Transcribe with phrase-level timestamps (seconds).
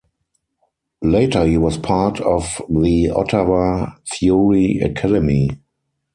[1.03, 5.51] Later he was part of the Ottawa Fury Academy.